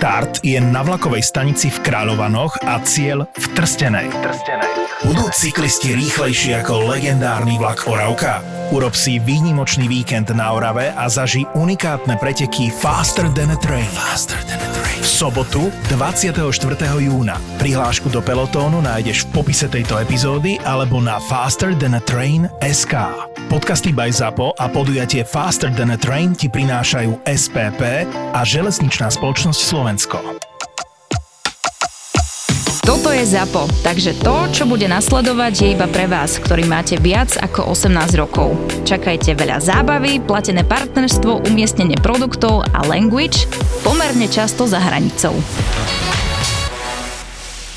[0.00, 4.08] Štart je na vlakovej stanici v Kráľovanoch a cieľ v Trstenej.
[4.08, 4.72] Trstenej.
[5.04, 8.40] Budú cyklisti rýchlejší ako legendárny vlak Oravka?
[8.72, 13.84] Urob si výnimočný víkend na Orave a zaži unikátne preteky Faster than a Train.
[13.92, 14.79] Faster than a Train.
[15.00, 16.36] V sobotu 24.
[17.00, 17.40] júna.
[17.56, 23.00] Prihlášku do pelotónu nájdeš v popise tejto epizódy alebo na Faster than a Train SK.
[23.48, 28.04] Podcasty by ZAPO a podujatie Faster than a Train ti prinášajú SPP
[28.36, 30.49] a Železničná spoločnosť Slovensko.
[33.10, 37.34] Toto je ZAPO, takže to, čo bude nasledovať, je iba pre vás, ktorý máte viac
[37.42, 38.54] ako 18 rokov.
[38.86, 43.50] Čakajte veľa zábavy, platené partnerstvo, umiestnenie produktov a language
[43.82, 45.34] pomerne často za hranicou.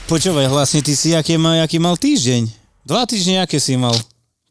[0.06, 2.54] Počúvaj, vlastne ty si aký mal, aký mal týždeň?
[2.86, 3.98] Dva týždne, aké si mal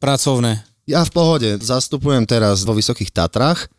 [0.02, 0.66] pracovné?
[0.90, 1.62] Ja v pohode.
[1.62, 3.70] Zastupujem teraz vo Vysokých Tatrách,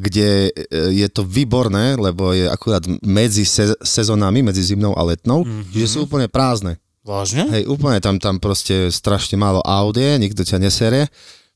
[0.00, 0.50] kde e,
[0.96, 5.76] je to výborné, lebo je akurát medzi se- sezónami, medzi zimnou a letnou, mm-hmm.
[5.76, 6.80] čiže sú úplne prázdne.
[7.04, 7.48] Vážne?
[7.48, 11.08] Hej, úplne tam, tam proste strašne málo audie, nikto ťa nesere.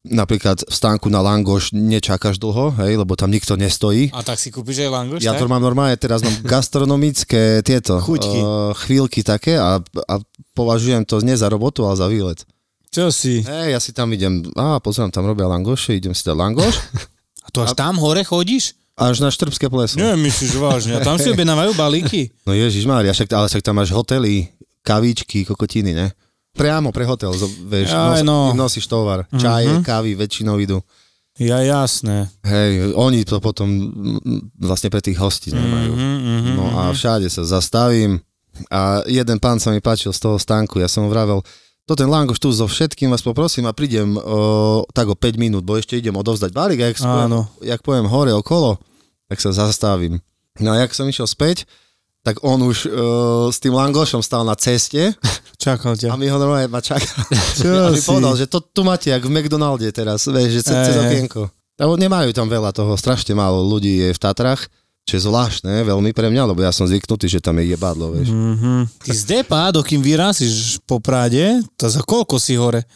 [0.05, 4.13] Napríklad v stánku na Langoš nečakáš dlho, hej, lebo tam nikto nestojí.
[4.13, 5.41] A tak si kúpiš aj langoš, Ja tak?
[5.41, 8.39] to mám normálne, teraz mám gastronomické tieto Chuťky.
[8.41, 10.15] Uh, chvíľky také a, a
[10.53, 12.45] považujem to nie za robotu, ale za výlet.
[12.93, 13.41] Čo si?
[13.43, 17.11] Hej, ja si tam idem, á, pozerám, tam robia langoše, idem si dať langoš, A
[17.55, 18.75] to až tam hore chodíš?
[18.95, 19.99] až na Štrbské pleso.
[19.99, 20.95] Nie, myslíš vážne.
[20.95, 22.31] A tam si objednávajú balíky?
[22.47, 24.47] No Ježiš Mária, však, ale však tam máš hotely,
[24.87, 26.15] kavičky, kokotiny, ne?
[26.55, 27.35] Priamo pre hotel,
[27.67, 28.55] vieš, Aj, no.
[28.55, 30.79] nosíš tovar, čaje, kávy, väčšinou idú.
[31.35, 32.31] Ja jasné.
[32.47, 33.67] Hej, oni to potom
[34.55, 35.91] vlastne pre tých hostí nemajú.
[35.99, 38.23] Mm-hmm, No a všade sa zastavím
[38.71, 41.43] a jeden pán sa mi páčil z toho stánku, ja som mu vravel,
[41.85, 45.63] to ten langoš tu so všetkým vás poprosím a prídem o, tak o 5 minút,
[45.69, 47.49] bo ešte idem odovzdať balík a jak, Áno.
[47.61, 48.81] jak pojem hore okolo,
[49.29, 50.25] tak sa zastavím.
[50.61, 51.69] No a jak som išiel späť,
[52.25, 52.93] tak on už uh,
[53.53, 55.13] s tým langošom stal na ceste
[55.65, 56.17] Čakal a ťa.
[56.17, 57.05] mi ho normálne ma čaká.
[57.61, 58.09] Čo a mi si?
[58.09, 61.53] povedal, že to tu máte, jak v McDonalde teraz, vieš, že cez, cez okienko.
[61.75, 64.71] A nemajú tam veľa toho, strašne málo ľudí je v Tatrách,
[65.05, 68.33] čo je zvláštne veľmi pre mňa, lebo ja som zvyknutý, že tam je jebadlo, vieš.
[68.33, 68.81] Mm-hmm.
[69.05, 72.89] Ty z Depa, dokým vyrazíš po Prade, to za koľko si hore?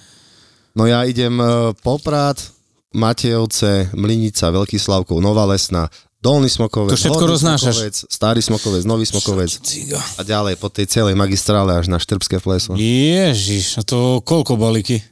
[0.73, 2.41] No ja idem e, Poprad,
[2.97, 7.77] Matejovce, Mlinica, Veľký Slavkov, Nová Lesná, Dolný Smokovec, To všetko roznášaš?
[7.77, 10.01] Smokovec, Starý Smokovec, Nový Smokovec Ciga.
[10.17, 12.73] a ďalej po tej celej magistrále až na Štrbské pleso.
[12.75, 15.05] Ježiš, a to koľko balíky?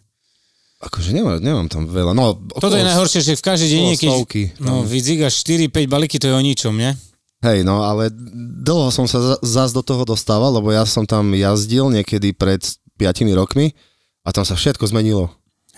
[0.86, 2.14] Akože nemám, nemám tam veľa.
[2.14, 4.12] No, Toto je najhoršie, že v každý deň okolo niekedy...
[4.14, 4.42] stovky.
[4.62, 6.94] No, vydzígaš 4-5 balíky, to je o ničom, ne?
[7.42, 8.08] Hej, no ale
[8.64, 12.62] dlho som sa zás do toho dostával, lebo ja som tam jazdil niekedy pred
[12.96, 13.74] 5 rokmi
[14.22, 15.28] a tam sa všetko zmenilo.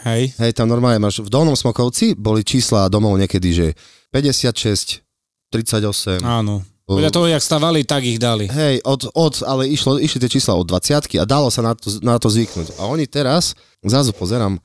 [0.07, 0.37] Hej.
[0.39, 3.67] Hej, tam normálne máš, v Dolnom Smokovci boli čísla domov niekedy, že
[4.15, 5.03] 56,
[5.51, 6.23] 38.
[6.23, 6.63] Áno.
[6.89, 8.49] Podľa toho, jak stavali, tak ich dali.
[8.49, 11.93] Hej, od, od, ale išlo, išli tie čísla od 20 a dalo sa na to,
[12.01, 12.81] na to zvyknúť.
[12.81, 13.53] A oni teraz,
[13.85, 14.57] zrazu pozerám,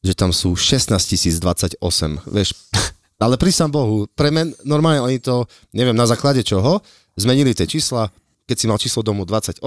[0.00, 1.76] že tam sú 16 028,
[2.28, 2.56] vieš.
[3.22, 5.44] Ale prísam Bohu, pre men, normálne oni to,
[5.76, 6.80] neviem na základe čoho,
[7.20, 8.08] zmenili tie čísla,
[8.48, 9.60] keď si mal číslo domu 28,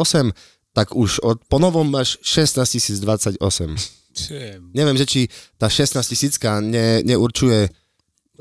[0.74, 3.78] tak už od, po novom máš 16 028.
[4.74, 5.22] Neviem, že či
[5.58, 7.70] tá 16 tisícka ne, neurčuje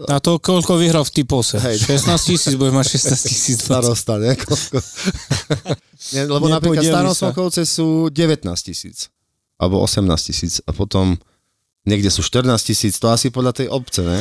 [0.09, 1.61] A to koľko vyhral v typose?
[1.61, 1.85] Hej.
[1.85, 3.57] 16 tisíc, budeš mať 16 tisíc.
[3.61, 4.33] starosta, ne?
[4.33, 4.81] Koľko?
[6.17, 7.29] Nie, lebo napríklad starom sa.
[7.29, 9.13] Smokovce sú 19 tisíc.
[9.61, 10.65] Alebo 18 tisíc.
[10.65, 11.21] A potom
[11.83, 12.95] niekde sú 14 tisíc.
[13.03, 14.19] To asi podľa tej obce, ne?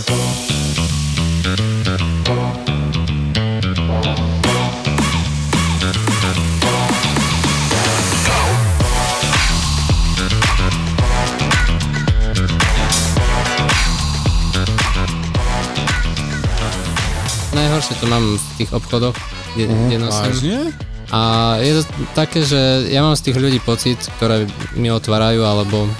[17.52, 19.14] Najhoršie to mám v tých obchodoch,
[19.54, 20.34] kde, kde nosím.
[20.34, 20.60] Vážne?
[21.12, 21.20] A
[21.60, 21.84] je to
[22.16, 24.48] také, že ja mám z tých ľudí pocit, ktoré
[24.80, 25.92] mi otvárajú, alebo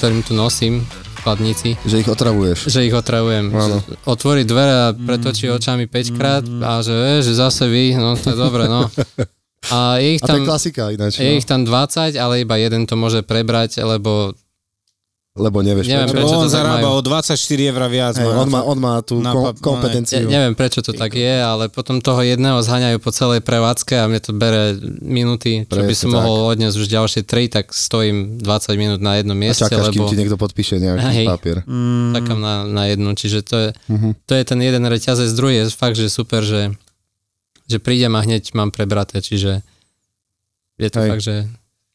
[0.00, 2.58] ktorým tu nosím v chladnici, Že ich otravuješ.
[2.66, 3.52] že ich otravujem.
[3.52, 3.84] Áno.
[4.04, 8.32] Otvorí dvere a pretočí očami 5 krát a že, e, že zase vy, no to
[8.32, 8.88] je dobre, no.
[9.70, 11.12] A je ich A to je tam, klasika ináč.
[11.14, 11.36] je No.
[11.36, 14.32] ich tam 20, ale iba jeden to môže prebrať, lebo
[15.30, 16.26] Lebo nevieš Neviem, prečo.
[16.26, 16.98] prečo Lebo on zarába majú.
[16.98, 18.14] o 24 eur viac.
[18.16, 18.34] Má.
[18.36, 20.26] on, má, on má tú Na kom, kompetenciu.
[20.26, 24.18] neviem, prečo to tak je, ale potom toho jedného zhaňajú po celej prevádzke a mne
[24.18, 26.18] to bere minúty, čo by Presne som tak.
[26.18, 30.02] mohol odniesť už ďalšie 3, tak stojím 20 minút na jednom A mieste, čakáš, kým
[30.02, 31.26] lebo ti niekto podpíše nejaký Hej.
[31.28, 31.58] papier.
[31.62, 34.08] Mm, čakám na, na jednu, čiže to je, Mhm.
[34.20, 36.74] to je ten jeden reťazec, druhý je fakt, že super, že,
[37.64, 39.62] že prídem a hneď mám prebraté, čiže
[40.74, 41.08] je to Hej.
[41.08, 41.36] fakt, že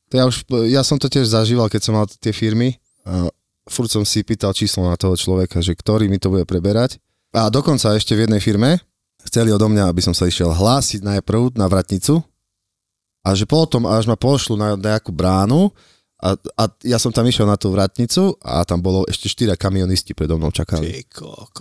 [0.05, 0.35] To ja, už,
[0.69, 2.79] ja som to tiež zažíval, keď som mal tie firmy.
[3.05, 3.29] A
[3.69, 6.97] furt som si pýtal číslo na toho človeka, že ktorý mi to bude preberať.
[7.33, 8.81] A dokonca ešte v jednej firme
[9.25, 12.21] chceli odo mňa, aby som sa išiel hlásiť najprv na vratnicu
[13.25, 15.73] a že potom, až ma pošlu na nejakú bránu
[16.25, 20.11] a, a ja som tam išiel na tú vratnicu a tam bolo ešte štyria kamionisti
[20.11, 21.05] predo mnou čakali.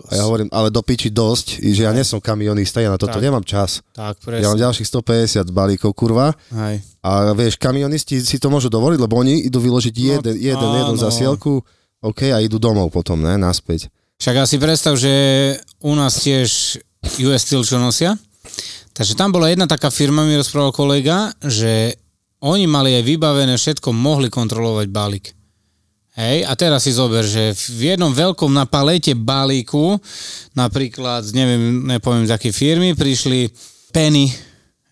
[0.08, 3.12] A ja hovorím, ale do piči dosť, že ja nie som kamionista, ja na toto
[3.12, 3.22] Tak.
[3.22, 3.84] nemám čas.
[3.90, 4.62] Tak, Ja mám presne.
[4.64, 6.32] ďalších 150 balíkov, kurva.
[6.50, 6.80] Hej.
[7.00, 10.96] A vieš, kamionisti si to môžu dovoliť, lebo oni idú vyložiť No, jeden, jeden, jednu
[10.96, 11.02] áno.
[11.02, 11.60] zasielku,
[12.00, 13.92] OK, a idú domov potom, ne, naspäť.
[14.16, 15.12] Však asi predstav, že
[15.78, 16.80] u nás tiež
[17.20, 18.16] US Steel čo nosia.
[18.92, 21.98] Takže tam bola jedna taká firma, mi rozprával kolega, že
[22.44, 25.26] oni mali aj vybavené všetko, mohli kontrolovať balík.
[26.14, 29.98] Hej, a teraz si zober, že v jednom veľkom na palete balíku,
[30.54, 33.50] napríklad, neviem, nepoviem z akej firmy, prišli
[33.90, 34.30] penny,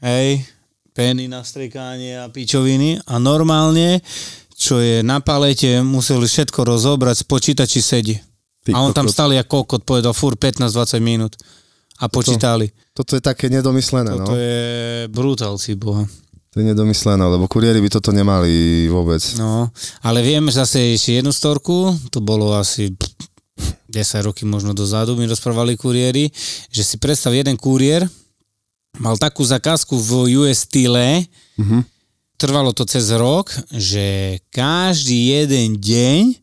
[0.02, 0.42] hej,
[0.90, 4.02] penny na strekánie a pičoviny a normálne,
[4.58, 8.16] čo je na palete, museli všetko rozobrať, spočítať, či sedí.
[8.66, 9.14] Ty A on tam kokot.
[9.14, 11.38] stál jak kokot, povedal fur 15-20 minút
[12.02, 12.70] a počítali.
[12.94, 14.38] Toto je také nedomyslené, Toto no.
[14.38, 16.02] je brutálci boha.
[16.52, 19.24] To je nedomyslené, lebo kuriéri by toto nemali vôbec.
[19.40, 19.72] No,
[20.04, 22.92] ale viem zase ešte jednu storku, to bolo asi
[23.88, 26.28] 10 roky možno dozadu, mi rozprávali kuriéri,
[26.68, 28.04] že si predstav jeden kuriér,
[29.00, 31.24] mal takú zakázku v US Style,
[31.56, 31.88] Mhm.
[32.36, 36.36] trvalo to cez rok, že každý jeden deň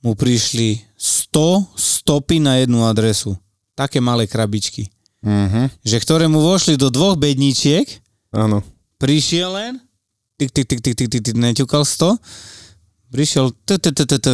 [0.00, 3.36] mu prišli 100 stopy na jednu adresu.
[3.76, 4.88] Také malé krabičky.
[5.20, 5.68] Mhm.
[5.84, 8.00] Že ktoré mu vošli do dvoch bedničiek,
[8.34, 8.66] Áno.
[9.04, 9.72] Prišiel len,
[10.40, 12.16] tik, tik, tik, tik, tik, tik, tik neťukal 100,
[13.12, 13.52] prišiel,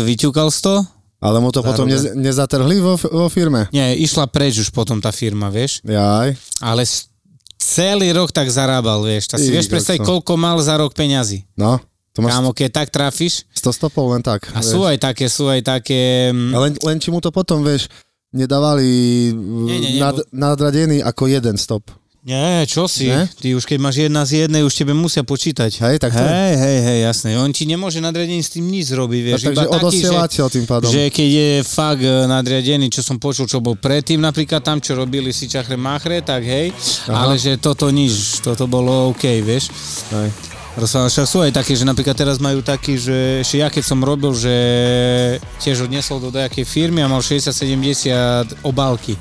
[0.06, 0.87] vyťukal 100,
[1.20, 3.67] Ale mu to potom nez, nezatrhli vo, vo firme?
[3.75, 6.38] nie, išla preč už potom tá firma, vieš, Jaj.
[6.62, 6.82] ale
[7.58, 11.44] celý rok tak zarábal, vieš, tak si vieš predstaviť, koľko mal za rok peňazí.
[11.58, 11.82] No,
[12.14, 14.49] to máš Kámo, keď tak trafíš, 100 stopov len tak.
[14.55, 14.70] a vieš.
[14.72, 17.90] sú aj také, sú aj také, mm, len, len či mu to potom, vieš,
[18.31, 18.87] nedávali
[19.34, 21.90] Nie, nie, nie, nad, bo- nadradený ako jeden stop.
[22.20, 23.25] Nie, čo si, Ne?
[23.40, 25.72] ty už keď máš jedna z jednej, už tebe musia počítať.
[25.72, 29.20] Hej, tak to hej, hej, hej, jasné, on ti nemôže nadriadený s tým nič robiť,
[29.25, 30.49] vieš, takže iba taký, že...
[30.52, 30.88] tým pádom.
[30.93, 34.93] Že keď je fakt e, nadriadený, čo som počul, čo bol predtým, napríklad tam, čo
[34.93, 36.76] robili si čachre machre, tak hej,
[37.08, 37.25] Aha.
[37.25, 39.72] ale že toto nič, toto bolo OK, vieš.
[40.12, 40.28] Hej.
[40.76, 43.99] Rozprávam, však sú aj také, že napríklad teraz majú taký, že ešte ja keď som
[44.05, 44.55] robil, že
[45.58, 49.19] tiež odnesol do nejakej firmy a mal 60-70 obálky.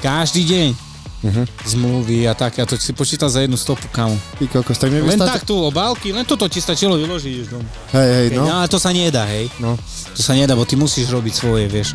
[0.00, 0.87] Každý deň.
[1.18, 1.50] Mhm.
[1.66, 4.14] Zmluvy a také, a to si počítal za jednu stopu, kamu.
[4.38, 7.66] Ty kokos, tak Len stačilo- tak tu obálky, len toto ti stačilo vyložiť už doma.
[7.90, 8.46] Hej, hej, No.
[8.46, 8.54] no.
[8.56, 9.50] ale to sa nedá, hej.
[9.58, 9.74] no.
[10.14, 11.90] To sa nedá, bo ty musíš robiť svoje, vieš.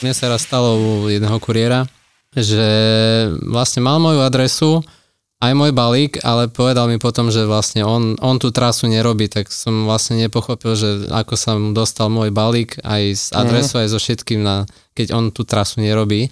[0.00, 1.84] Mne sa raz stalo u jedného kuriéra,
[2.32, 2.64] že
[3.44, 4.80] vlastne mal moju adresu,
[5.40, 9.48] aj môj balík, ale povedal mi potom, že vlastne on, on tú trasu nerobí, tak
[9.48, 13.98] som vlastne nepochopil, že ako sa mu dostal môj balík aj s adresou, aj so
[13.98, 16.28] všetkým, na, keď on tú trasu nerobí.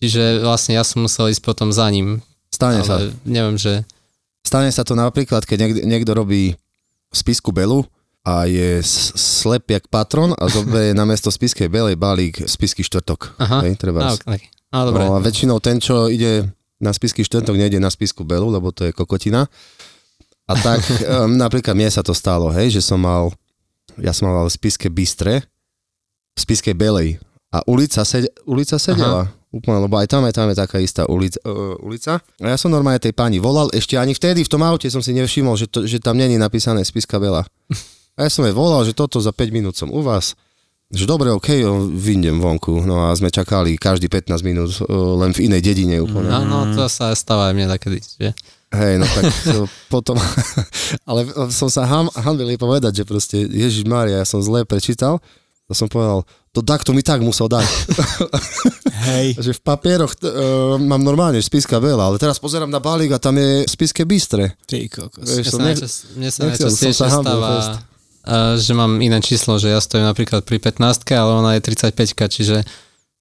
[0.00, 2.24] Čiže vlastne ja som musel ísť potom za ním.
[2.48, 3.04] Stane sa.
[3.04, 3.84] Ale neviem, že...
[4.40, 6.56] Stane sa to napríklad, keď niekto, niekto robí
[7.12, 7.84] spisku belu
[8.24, 13.36] a je slep jak patron a zoberie na miesto spiskej belej balík spisky štvrtok.
[13.44, 13.68] Aha.
[13.68, 14.08] Hej, treba.
[14.08, 14.48] Á, okay.
[14.72, 15.04] Á, dobre.
[15.04, 16.48] No a väčšinou ten, čo ide
[16.78, 19.50] na spisky štvrtok, nejde na spisku belu, lebo to je kokotina.
[20.48, 23.34] A tak um, napríklad mne sa to stalo, hej, že som mal,
[24.00, 25.44] ja som mal v spiske Bystre,
[26.34, 27.18] v spiske Belej
[27.52, 29.28] a ulica, sed, ulica sedela.
[29.48, 32.20] Úplne, lebo aj tam, aj tam je taká istá ulica, uh, ulica.
[32.36, 35.16] A ja som normálne tej pani volal, ešte ani vtedy v tom aute som si
[35.16, 37.48] nevšimol, že, to, že tam není napísané spiska Bela.
[38.18, 40.34] A ja som jej volal, že toto za 5 minút som u vás.
[40.88, 42.80] Že dobre, okej, okay, vyjdem vonku.
[42.88, 46.32] No a sme čakali každý 15 minút uh, len v inej dedine úplne.
[46.32, 48.32] No, no, to sa stáva aj mne takedy, že?
[48.68, 50.16] Hej, no tak to potom,
[51.08, 55.24] ale som sa ham, hanbil jej povedať, že proste Ježiš Mária, ja som zle prečítal,
[55.68, 57.64] to som povedal, to takto mi tak musel dať.
[59.08, 59.40] Hej.
[59.40, 63.40] že v papieroch uh, mám normálne spiska veľa, ale teraz pozerám na balík a tam
[63.40, 64.56] je spiske Bystre.
[64.68, 65.24] Ty kokos.
[65.24, 67.87] Vieš, Mne som sa, ne- najčas, mne sa nechcel som sa hambil stáva,
[68.60, 72.56] že mám iné číslo, že ja stojím napríklad pri 15 ale ona je 35 čiže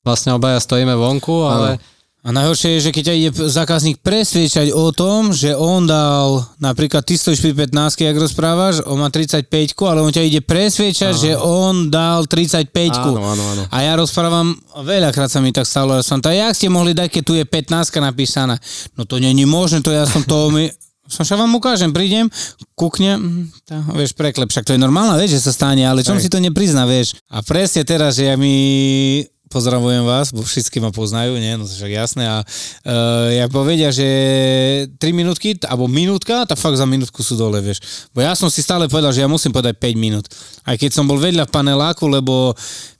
[0.03, 1.79] vlastne obaja stojíme vonku, ale
[2.27, 6.99] A najhoršie je, že keď ťa ide zákazník presviečať o tom, že on dal, napríklad
[7.07, 9.47] ty stojíš pri 15 ak rozprávaš, on má 35
[9.87, 12.67] ale on ťa ide presviečať, že on dal 35
[12.99, 13.63] Áno, áno, áno.
[13.71, 17.07] A ja rozprávam, veľakrát sa mi tak stalo, ja som to, jak ste mohli dať,
[17.07, 18.59] keď tu je 15 napísaná?
[18.99, 20.51] No to není možné, to ja som to,
[21.07, 22.27] sa vám ukážem, prídem,
[22.75, 26.19] kúknem, hm, tá, vieš, preklep, však to je normálna vec, že sa stane, ale čom
[26.19, 27.17] si to neprizná, vieš.
[27.31, 31.71] A presne teraz, že ja mi pozdravujem vás, bo všetci ma poznajú, nie, no to
[31.71, 32.27] však jasné.
[32.27, 34.07] A uh, ja povedia, že
[34.99, 38.09] 3 minútky, alebo minútka, tak fakt za minútku sú dole, vieš.
[38.11, 40.27] Bo ja som si stále povedal, že ja musím povedať 5 minút.
[40.67, 42.53] Aj keď som bol vedľa v paneláku, lebo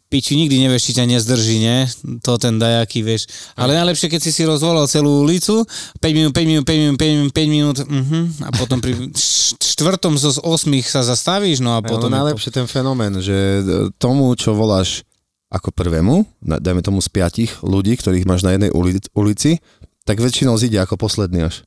[0.08, 1.84] piči nikdy nevieš, či ťa nezdrží, nie?
[2.24, 3.28] To ten dajaký, vieš.
[3.60, 5.68] Ale najlepšie, keď si si rozvolal celú ulicu,
[6.00, 8.94] 5 minút, 5 minút, 5 minút, 5 minút, 5 minút, uh-huh, a potom pri
[9.76, 12.08] štvrtom zo 8 sa zastavíš, no a potom...
[12.08, 13.62] No, najlepšie ten fenomén, že
[14.00, 15.04] tomu, čo voláš
[15.48, 18.72] ako prvému, dajme tomu z piatich ľudí, ktorých máš na jednej
[19.16, 19.64] ulici,
[20.04, 21.64] tak väčšinou zíde ako posledný až.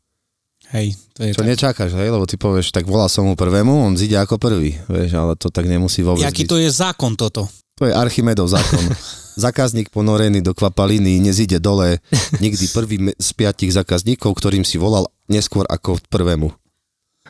[0.70, 1.48] Hej, to je Čo tak.
[1.50, 5.18] nečakáš, hej, lebo ty povieš, tak volá som mu prvému, on zíde ako prvý, vieš,
[5.18, 6.50] ale to tak nemusí vôbec Jaký byť.
[6.50, 7.50] to je zákon toto?
[7.80, 8.84] To je Archimedov zákon.
[9.40, 11.96] Zákazník ponorený do kvapaliny nezíde dole
[12.44, 16.52] nikdy prvý z piatich zákazníkov, ktorým si volal neskôr ako prvému.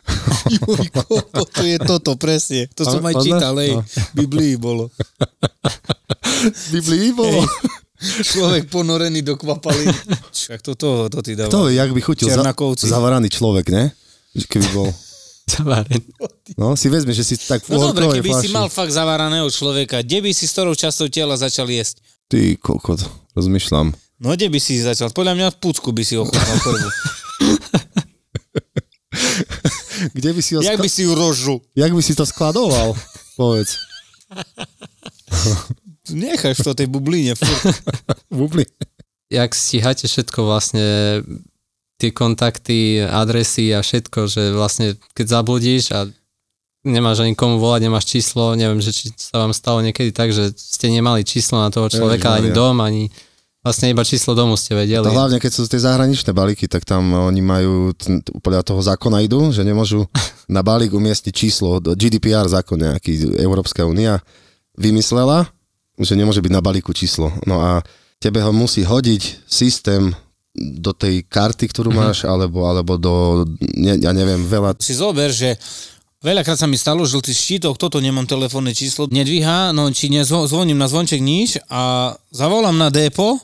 [0.51, 1.07] Jujko,
[1.55, 2.67] to je toto, presne.
[2.75, 3.79] To som aj čítal, hej.
[3.79, 3.85] No.
[4.17, 4.91] Biblii bolo.
[6.73, 7.45] Biblii bolo?
[8.01, 9.93] Človek ponorený do kvapaliny.
[10.33, 11.53] Však to, to, to ty dáva.
[11.53, 12.43] To, jak by chutil za,
[12.81, 13.93] zavaraný človek, ne?
[14.35, 14.89] Keby bol.
[15.51, 16.07] Zavarený.
[16.55, 18.47] No, si vezme, že si tak v No dobre, keby flaši.
[18.47, 21.99] si mal fakt zavaraného človeka, kde by si s ktorou časťou tela začal jesť?
[22.31, 23.03] Ty kokot,
[23.35, 23.91] rozmýšľam.
[24.21, 25.11] No kde by si začal?
[25.11, 26.87] Podľa mňa v pucku by si ochutnal prvú.
[30.17, 30.61] kde by si ho...
[30.63, 30.85] Jak skla...
[30.85, 31.57] by si ju rožu?
[31.75, 32.95] Jak by si to skladoval?
[33.35, 33.81] Povedz.
[36.11, 37.35] Necháš to tej bubline.
[38.31, 38.71] Bubline.
[39.31, 40.83] Jak stíhate všetko vlastne
[42.01, 46.09] tie kontakty, adresy a všetko, že vlastne keď zabludíš a
[46.81, 50.57] nemáš ani komu volať, nemáš číslo, neviem, že či sa vám stalo niekedy tak, že
[50.57, 53.13] ste nemali číslo na toho človeka, ani dom, ani
[53.61, 55.05] vlastne iba číslo domu ste vedeli.
[55.05, 57.93] To hlavne, keď sú tie zahraničné balíky, tak tam oni majú,
[58.41, 60.09] podľa toho zákona idú, že nemôžu
[60.49, 64.25] na balík umiestniť číslo, GDPR zákon nejaký, Európska únia
[64.81, 65.53] vymyslela,
[66.01, 67.29] že nemôže byť na balíku číslo.
[67.45, 67.85] No a
[68.17, 70.17] tebe ho musí hodiť systém
[70.55, 72.09] do tej karty, ktorú mm-hmm.
[72.11, 73.47] máš, alebo, alebo do,
[73.79, 74.79] ne, ja neviem, veľa...
[74.83, 75.55] Si zober, že
[76.21, 80.77] Veľakrát sa mi stalo, že žltý štítok, toto nemám telefónne číslo, nedvíha, no či nezvoním
[80.77, 83.41] na zvonček nič a zavolám na depo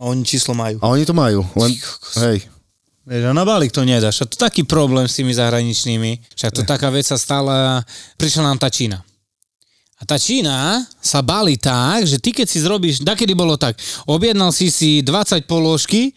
[0.00, 0.80] a oni číslo majú.
[0.80, 1.76] A oni to majú, len,
[2.24, 2.48] hej.
[3.08, 4.20] Vieš, a na balík to nedáš.
[4.20, 6.32] A to taký problém s tými zahraničnými.
[6.36, 7.84] Však to taká vec sa stala,
[8.20, 9.04] prišla nám tá Čína.
[9.98, 13.74] A tá Čína sa bali tak, že ty keď si zrobíš, kedy bolo tak,
[14.06, 16.14] objednal si si 20 položky,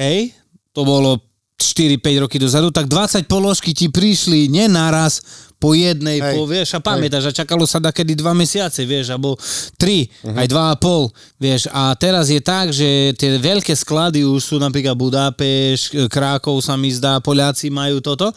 [0.00, 0.32] hej,
[0.72, 1.20] to bolo
[1.60, 5.20] 4-5 roky dozadu, tak 20 položky ti prišli nenaraz
[5.58, 9.10] po jednej, hej, po, vieš, a pamätáš, a čakalo sa da kedy 2 mesiace, vieš,
[9.10, 9.34] alebo
[9.74, 10.38] 3, uh-huh.
[10.38, 15.90] aj 2,5, vieš, a teraz je tak, že tie veľké sklady už sú napríklad Budapeš,
[16.06, 18.30] Krákov sa mi zdá, Poliaci majú toto,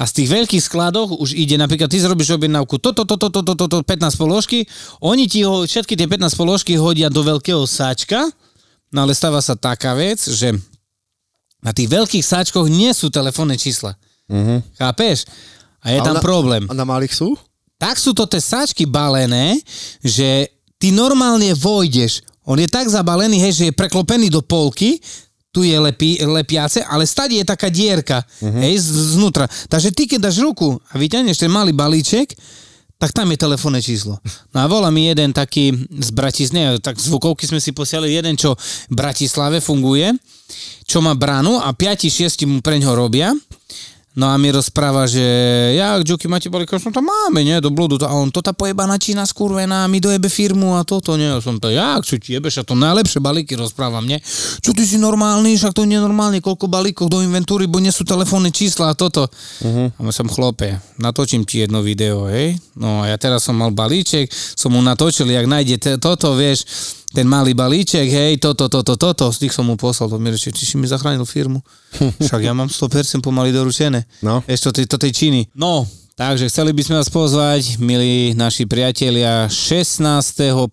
[0.00, 3.66] a z tých veľkých skladoch už ide, napríklad ty zrobíš objednávku toto, toto, toto, toto,
[3.68, 4.64] to, 15 položky,
[5.04, 8.32] oni ti ho, všetky tie 15 položky hodia do veľkého sáčka,
[8.88, 10.56] no ale stáva sa taká vec, že
[11.60, 13.94] na tých veľkých sáčkoch nie sú telefónne čísla.
[14.26, 14.64] Uh-huh.
[14.80, 15.28] Chápeš?
[15.82, 16.62] A je a tam na, problém.
[16.70, 17.34] A na malých sú?
[17.76, 19.58] Tak sú to tie sáčky balené,
[20.02, 20.46] že
[20.78, 22.22] ty normálne vojdeš.
[22.46, 25.02] On je tak zabalený, hej, že je preklopený do polky,
[25.52, 28.62] tu je lepí, lepiace, ale stade je taká dierka, uh-huh.
[28.64, 28.80] hej,
[29.14, 29.44] znútra.
[29.68, 32.32] Takže ty, keď dáš ruku a vyťahneš ten malý balíček,
[32.96, 34.16] tak tam je telefónne číslo.
[34.54, 38.54] No a volá mi jeden taký z Bratislavy, tak zvukovky sme si posiali, jeden, čo
[38.88, 40.14] v Bratislave funguje,
[40.86, 43.34] čo má bránu a 5-6 mu preňho robia
[44.12, 45.24] No a mi rozpráva, že
[45.72, 47.96] ja, Juky, máte balík, no to máme, nie, do blodu.
[48.04, 51.32] A on, to tá pojebaná Čína skurvená, mi dojebe firmu a toto, nie.
[51.32, 54.20] Ja som to, ja, čo ti jebeš, a to najlepšie balíky rozprávam, nie.
[54.60, 57.88] Čo ty si normálny, však to nie je normálne, koľko balíkov do inventúry, bo nie
[57.88, 59.32] sú telefónne čísla a toto.
[59.64, 59.88] Uh-huh.
[59.88, 62.60] A som chlope, natočím ti jedno video, hej.
[62.76, 66.68] No a ja teraz som mal balíček, som mu natočil, jak nájde toto, vieš,
[67.12, 70.48] ten malý balíček, hej, toto, toto, toto, z tých som mu poslal, to mi reči,
[70.48, 71.60] či si mi zachránil firmu.
[72.24, 74.08] Však ja mám 100% pomaly doručené.
[74.24, 74.40] No.
[74.48, 75.40] Ešte to, to tej Číny.
[75.52, 75.84] No,
[76.16, 80.64] takže chceli by sme vás pozvať, milí naši priatelia, 16.5.,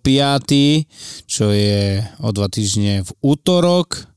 [1.28, 4.10] čo je o dva týždne v útorok,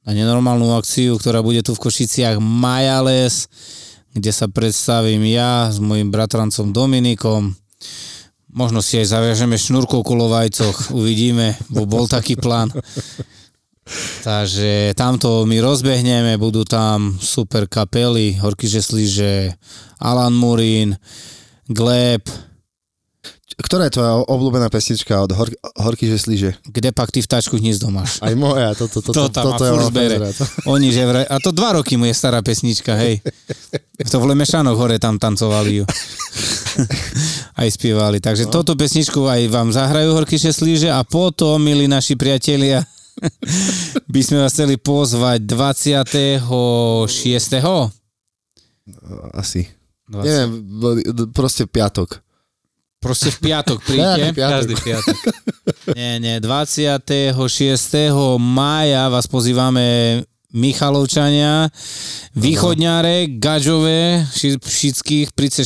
[0.00, 3.46] na nenormálnu akciu, ktorá bude tu v Košiciach Majales,
[4.16, 7.54] kde sa predstavím ja s mojim bratrancom Dominikom,
[8.50, 12.74] Možno si aj zaviažeme šnúrkou ku lovajcoch, uvidíme, bo bol taký plán.
[14.22, 19.54] Takže tamto my rozbehneme, budú tam super kapely, Horky Žesliže,
[19.98, 20.94] Alan Murín,
[21.66, 22.22] Gleb.
[23.60, 26.64] Ktorá je tvoja obľúbená pesnička od Hor- Horky Žesliže?
[26.64, 28.16] Kde pak ty vtáčku hnízdo máš?
[28.24, 30.16] Aj moja, to, to, to, to, tam to, to, to bere.
[30.64, 33.20] Oni, že vraj, a to dva roky mu je stará pesnička, hej.
[34.08, 35.84] To v Lemešanoch hore tam tancovali ju.
[37.60, 38.24] A aj spievali.
[38.24, 38.52] Takže no.
[38.56, 42.80] toto pesničku aj vám zahrajú Horkyše Slíže a potom, milí naši priatelia,
[44.12, 46.40] by sme vás chceli pozvať 26.
[49.36, 49.68] Asi.
[50.08, 50.24] 20.
[50.24, 50.50] Neviem,
[51.36, 52.24] proste piatok.
[53.00, 54.40] Proste v piatok príďte.
[54.40, 55.16] Každý piatok.
[55.96, 57.34] Nie, nie, 26.
[58.38, 61.70] mája vás pozývame Michalovčania,
[62.34, 65.62] Východňare, Gažové, ši- všetkých, príďte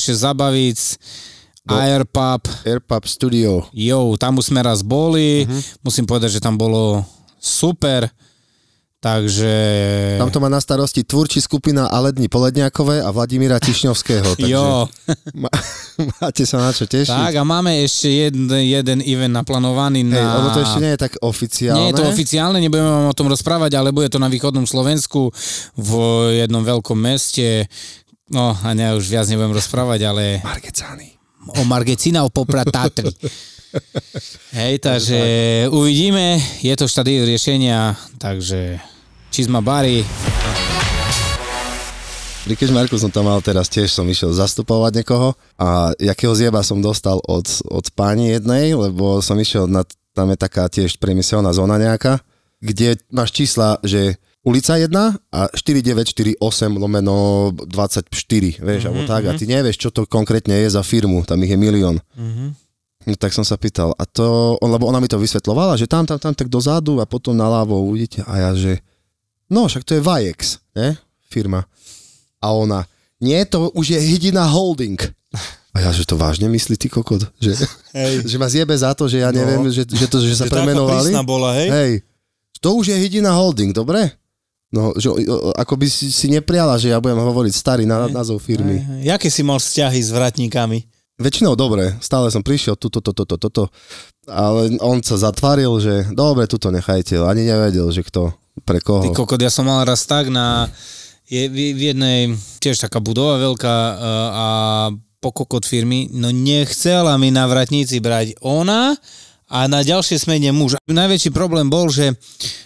[1.65, 3.65] zabaviť, Airpub, Airpub Studio.
[3.73, 5.49] jo, tam už sme raz boli,
[5.81, 7.01] musím povedať, že tam bolo
[7.41, 8.09] super,
[9.01, 9.53] takže...
[10.17, 14.33] Tam to má na starosti tvúrči skupina Aledni Poledňákové a Vladimíra Tišňovského.
[14.37, 14.89] Takže Jo,
[15.45, 15.53] ma,
[16.21, 17.13] máte sa na čo tešiť.
[17.13, 20.41] tak a máme ešte jeden, jeden event naplánovaný Hej, na...
[20.41, 21.81] lebo to ešte nie je tak oficiálne.
[21.81, 25.29] Nie je to oficiálne, nebudeme vám o tom rozprávať, ale bude to na východnom Slovensku
[25.77, 25.91] v
[26.41, 27.69] jednom veľkom meste.
[28.33, 31.13] No a ne, už viac nebudem rozprávať, ale Margecány.
[31.47, 33.11] O Margecina, o Popra Tatry.
[34.55, 35.19] Hej, takže
[35.75, 38.79] uvidíme, je to štádiu riešenia, takže
[39.35, 40.07] Čizma Bari,
[42.45, 46.77] Pri Kežmarku som tam mal teraz tiež, som išiel zastupovať niekoho a jakého zjeba som
[46.85, 49.81] dostal od, od pani jednej, lebo som išiel na,
[50.13, 52.21] tam je taká tiež priemyselná zóna nejaká,
[52.61, 54.93] kde máš čísla, že ulica 1
[55.33, 56.37] a 4948
[56.77, 61.25] lomeno 24, vieš, mm-hmm, alebo tak, a ty nevieš, čo to konkrétne je za firmu,
[61.25, 61.97] tam ich je milión.
[62.15, 62.49] Mm-hmm.
[63.05, 66.09] No, tak som sa pýtal, a to, on, lebo ona mi to vysvetlovala, že tam,
[66.09, 68.81] tam, tam, tak dozadu a potom naľavo uvidíte, a ja, že
[69.49, 70.97] no, však to je Vajex, ne,
[71.29, 71.65] firma.
[72.41, 72.85] A ona,
[73.21, 75.01] nie, to už je Hydina Holding.
[75.75, 77.29] A ja, že to vážne myslí, ty kokot?
[77.41, 77.67] Že,
[78.31, 81.11] že ma zjebe za to, že ja neviem, že, že, to, že sa premenovali.
[81.25, 82.05] bola, Hej,
[82.65, 84.24] to už je Hydina Holding, dobre?
[84.75, 85.07] No, že
[85.55, 88.83] ako by si, si nepriala, že ja budem hovoriť starý na, názov firmy.
[89.07, 90.83] Jaké si mal vzťahy s vratníkami?
[91.15, 93.65] Väčšinou dobre, stále som prišiel, tuto, toto, toto, toto,
[94.27, 98.35] ale on sa zatvaril, že dobre, tuto nechajte, ani nevedel, že kto,
[98.67, 99.07] pre koho.
[99.07, 100.67] Ty kokot, ja som mal raz tak na
[101.25, 103.95] je v jednej tiež taká budova veľká e,
[104.35, 104.47] a
[105.25, 108.93] po kokot firmy, no nechcela mi na vratníci brať ona
[109.55, 110.75] a na ďalšie smene muž.
[110.91, 112.11] Najväčší problém bol, že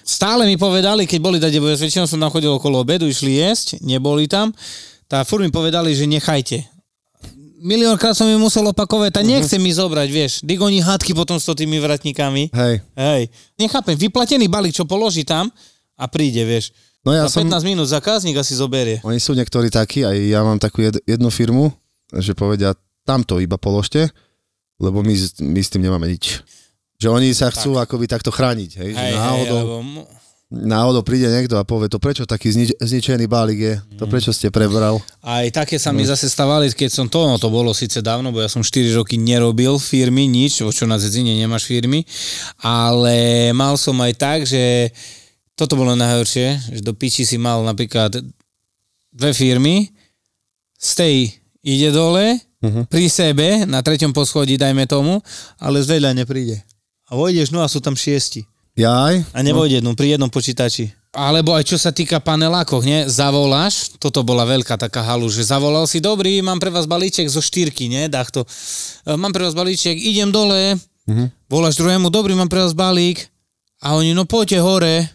[0.00, 3.36] stále mi povedali, keď boli dať, bo ja väčšinou som tam chodil okolo obedu, išli
[3.36, 4.56] jesť, neboli tam,
[5.04, 6.64] tá furt mi povedali, že nechajte.
[7.60, 10.32] Miliónkrát som mi musel opakovať, tá nechce mi zobrať, vieš.
[10.46, 12.54] Dig oni hádky potom s tými vratníkami.
[12.54, 13.22] Hej, Hej,
[13.60, 15.52] nechápem, vyplatený balík, čo položí tam
[15.98, 16.72] a príde, vieš.
[17.04, 17.50] no ja Za som...
[17.50, 19.02] 15 minút zákazník asi zoberie.
[19.04, 21.68] Oni sú niektorí takí, aj ja mám takú jed, jednu firmu,
[22.14, 22.72] že povedia,
[23.02, 24.08] tamto iba položte,
[24.78, 26.40] lebo my, my s tým nemáme nič.
[26.98, 27.86] Že oni sa chcú tak.
[27.86, 30.06] akoby takto chrániť, hej, že Hej, hej, náhodou, lebo mu-
[30.50, 34.10] náhodou príde niekto a povie, to prečo taký znič, zničený balík je, to Mm.
[34.10, 34.98] prečo ste prebral.
[35.20, 36.10] Aj také sa mi No.
[36.10, 39.14] zase stávali, keď som to, no to bolo síce dávno, bo ja som 4 roky
[39.14, 42.02] nerobil firmy, nič, o čo na Zedzine nemáš firmy,
[42.58, 43.14] ale
[43.52, 44.90] mal som aj tak, že
[45.54, 48.18] toto bolo najhoršie, že do piči si mal napríklad
[49.08, 49.86] dve firmy,
[50.74, 51.14] z tej
[51.60, 52.90] ide dole, Mhm.
[52.90, 55.22] pri sebe, na treťom poschodí, dajme tomu,
[55.56, 56.58] ale z vedľa nepríde.
[57.08, 58.44] A vojdeš, no a sú tam šiesti.
[58.78, 60.94] Jaj, A nevojde jednu, pri jednom počítači.
[61.10, 63.08] Alebo aj čo sa týka panelákoch, ne?
[63.10, 67.42] Zavoláš, toto bola veľká taká halu, že zavolal si, dobrý, mám pre vás balíček zo
[67.42, 68.06] štyrky, ne?
[68.06, 68.44] Dach to.
[69.02, 70.76] E, Mám pre vás balíček, idem dole,
[71.48, 73.26] voláš druhému, dobrý, mám pre vás balík.
[73.82, 75.08] A oni, no poďte hore.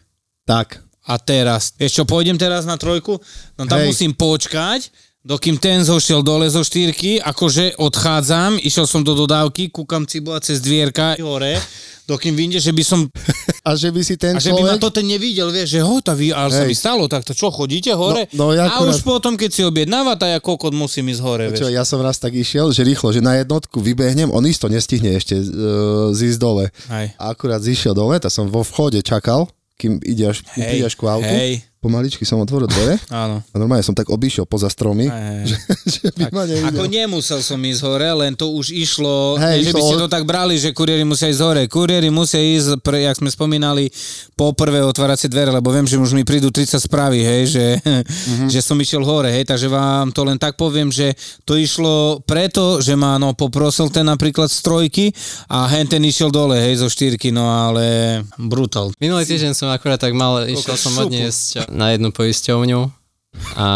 [0.43, 3.19] tak, A teraz, vieš čo, pôjdem teraz na trojku?
[3.55, 3.91] No tam Hej.
[3.93, 4.87] musím počkať,
[5.23, 10.59] dokým ten zošiel dole zo štyrky, akože odchádzam, išiel som do dodávky, kúkam cibola cez
[10.59, 11.55] dvierka hore,
[12.03, 13.07] dokým vyjde, že by som
[13.67, 14.83] a že by si ten a že by ma človek...
[14.83, 16.69] to ten nevidel, vieš, že ho, tá vy, ale sa Hej.
[16.69, 18.27] mi stalo takto, čo, chodíte hore?
[18.35, 21.21] No- no ja a akurát- už potom, keď si objednáva, tak ja kokot musím ísť
[21.23, 21.79] hore, Čo, vieš.
[21.79, 25.39] ja som raz tak išiel, že rýchlo, že na jednotku vybehnem, on isto nestihne ešte
[25.39, 26.67] uh, zísť dole.
[26.91, 27.15] Hej.
[27.15, 29.47] A akurát zišiel dole, tak som vo vchode čakal,
[29.79, 31.31] kým ide až, prídeš ku autu.
[31.31, 31.63] hej.
[31.83, 33.43] Pomaličky som otvoril dvere Áno.
[33.43, 35.43] a normálne som tak obišiel poza stromy, Hej.
[35.45, 35.57] že,
[35.93, 36.69] že by ma nevidel.
[36.71, 40.09] Ako nemusel som ísť hore, len to už išlo, Hej, že by ste od- to
[40.09, 41.63] tak brali, že kuriéri musia ísť hore.
[41.67, 43.91] Kuriéri musia ísť, pre, jak sme spomínali,
[44.33, 48.47] po prvé otváracie dvere, lebo viem, že už mi prídu 30 správy, hej, že, Mhm.
[48.47, 51.11] že som išiel hore, hej, takže vám to len tak poviem, že
[51.43, 55.05] to išlo preto, že ma no, poprosil ten napríklad z trojky
[55.45, 57.83] a hen ten išiel dole, hej, zo štyrky, no ale
[58.37, 58.95] brutál.
[58.97, 61.09] Minulý týždeň som akurát tak mal, išiel som šupu.
[61.09, 62.81] odniesť na jednu poisťovňu
[63.57, 63.67] a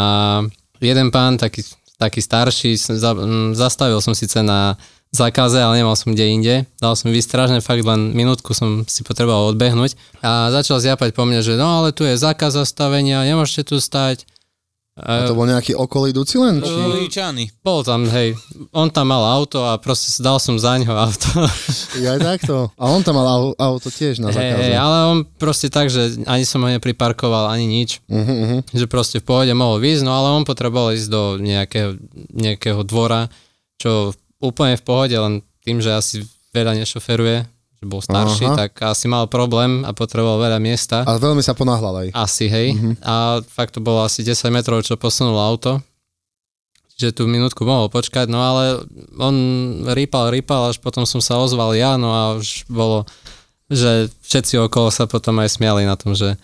[0.78, 1.66] jeden pán, taký,
[1.98, 4.78] taký starší, za, m, zastavil som síce na
[5.10, 6.56] zákaze, ale nemal som kde inde.
[6.78, 11.42] Dal som výstražne, fakt len minútku som si potreboval odbehnúť a začal zjapať po mne,
[11.42, 14.28] že no ale tu je zákaz zastavenia, nemôžete tu stať.
[14.98, 16.58] A to bol nejaký okolidúci len?
[16.58, 16.74] Či...
[17.06, 17.54] Líčany.
[17.62, 18.34] Bol tam, hej,
[18.74, 21.30] on tam mal auto a proste dal som za ňo auto.
[22.02, 22.70] Ja aj takto.
[22.78, 24.62] A on tam mal au- auto tiež na hej, zákaze.
[24.70, 28.06] hej, ale on proste tak, že ani som ho nepriparkoval, ani nič.
[28.06, 28.60] Uh-huh, uh-huh.
[28.70, 31.98] Že proste v pohode mohol výjsť, no ale on potreboval ísť do nejakého,
[32.38, 33.30] nejakého dvora,
[33.82, 36.22] čo úplne v pohode, len tým, že asi
[36.54, 38.58] veľa nešoferuje, že bol starší, Aha.
[38.58, 41.06] tak asi mal problém a potreboval veľa miesta.
[41.06, 42.08] A veľmi sa ponáhľal aj.
[42.18, 42.74] Asi, hej.
[42.74, 43.06] Mhm.
[43.06, 45.78] A fakt to bolo asi 10 metrov, čo posunul auto.
[46.98, 48.82] Čiže tú minútku mohol počkať, no ale
[49.22, 49.36] on
[49.94, 53.06] rýpal, rýpal, až potom som sa ozval ja, no a už bolo,
[53.70, 56.42] že všetci okolo sa potom aj smiali na tom, že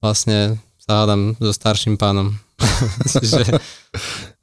[0.00, 2.32] vlastne sa hádam so starším pánom.
[3.20, 3.44] že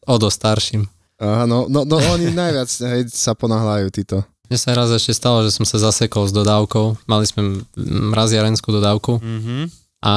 [0.06, 0.86] o do starším.
[1.18, 4.22] Aha, no, no, no oni najviac hej, sa ponáhľajú títo.
[4.48, 7.08] Mne sa raz ešte stalo, že som sa zasekol s dodávkou.
[7.08, 7.68] Mali sme
[8.12, 9.20] mraziarenskú dodávku.
[9.20, 9.68] Mhm.
[9.98, 10.14] A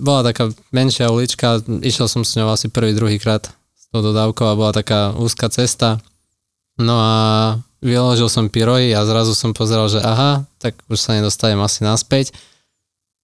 [0.00, 4.48] bola taká menšia ulička, išiel som s ňou asi prvý, druhý krát s tou dodávkou
[4.48, 6.00] a bola taká úzka cesta.
[6.80, 7.12] No a
[7.84, 12.32] vyložil som pyrohy a zrazu som pozeral, že aha, tak už sa nedostanem asi naspäť.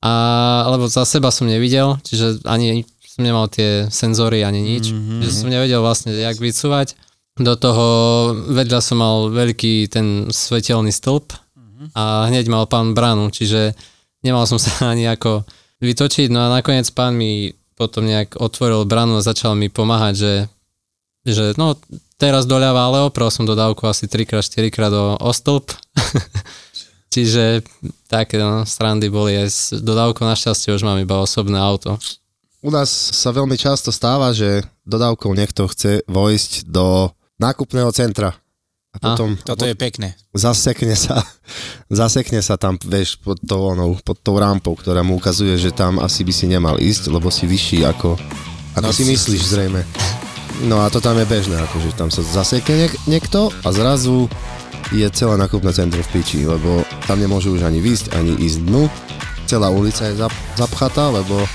[0.05, 4.93] A, lebo za seba som nevidel, čiže ani som nemal tie senzory, ani nič.
[4.93, 5.21] Mm-hmm.
[5.25, 6.95] Že som nevedel vlastne, jak vycúvať.
[7.41, 7.87] Do toho
[8.53, 11.33] vedľa som mal veľký ten svetelný stĺp
[11.97, 13.73] a hneď mal pán bránu, čiže
[14.21, 15.49] nemal som sa ani ako
[15.81, 20.35] vytočiť, no a nakoniec pán mi potom nejak otvoril branu a začal mi pomáhať, že,
[21.25, 21.81] že no
[22.21, 25.73] teraz doľava, ale oprel som dodávku asi 3x, 4x o, o stĺp.
[27.15, 27.65] Čiže
[28.07, 31.97] také no, strandy boli aj s dodávkou, našťastie už mám iba osobné auto.
[32.61, 37.09] U nás sa veľmi často stáva, že dodávkou niekto chce vojsť do
[37.41, 38.37] nákupného centra.
[38.91, 40.19] A potom Toto je pekné.
[40.35, 41.23] zasekne sa,
[41.89, 45.97] zasekne sa tam, vieš, pod tou, onou, pod tou rampou, ktorá mu ukazuje, že tam
[45.97, 48.19] asi by si nemal ísť, lebo si vyšší ako,
[48.75, 49.87] ako No, si myslíš zrejme.
[50.61, 54.27] No a to tam je bežné, akože tam sa zasekne niek- niekto a zrazu
[54.91, 58.91] je celé nakupné centrum v piči, lebo tam nemôžu už ani výjsť, ani ísť dnu.
[59.47, 61.47] Celá ulica je zap- zapchatá, lebo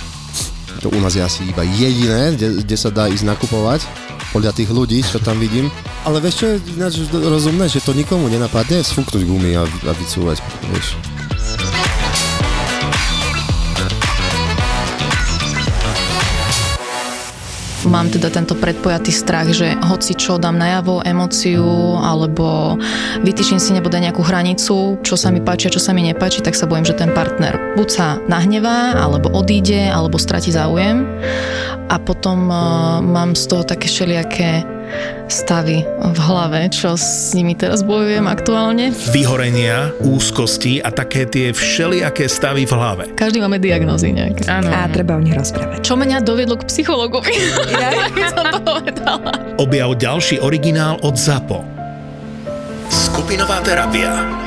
[0.79, 3.83] to u nás je asi iba jediné, kde, kde sa dá ísť nakupovať
[4.35, 5.71] podľa tých ľudí, čo tam vidím.
[6.03, 10.43] Ale vieš čo je ináč rozumné, že to nikomu nenapadne sfúknuť gumy a, a vycúvať,
[10.75, 10.99] vieš.
[17.85, 22.75] Mám teda tento predpojatý strach, že hoci čo dám najavo, emóciu, alebo
[23.21, 26.57] vytýčim si nebude nejakú hranicu, čo sa mi páči a čo sa mi nepáči, tak
[26.57, 31.05] sa bojím, že ten partner buď sa nahnevá, alebo odíde, alebo stratí záujem.
[31.85, 34.65] A potom uh, mám z toho také všelijaké
[35.25, 38.93] stavy v hlave, čo s nimi teraz bojujem aktuálne.
[39.09, 43.03] Vyhorenia, úzkosti a také tie všelijaké stavy v hlave.
[43.17, 44.45] Každý máme diagnózy nejaké.
[44.45, 44.69] Áno.
[44.69, 45.81] A treba o nich rozprávať.
[45.81, 47.33] Čo mňa doviedlo k psychologovi?
[47.73, 49.31] Ja by som to povedala.
[49.57, 51.65] Objav ďalší originál od ZAPO.
[52.89, 54.44] Skupinová terapia.